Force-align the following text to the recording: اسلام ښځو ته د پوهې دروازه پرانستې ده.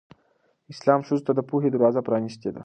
اسلام 0.73 1.01
ښځو 1.07 1.25
ته 1.27 1.31
د 1.35 1.39
پوهې 1.49 1.69
دروازه 1.71 2.01
پرانستې 2.07 2.49
ده. 2.53 2.59